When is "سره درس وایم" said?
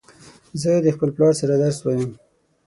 1.41-2.11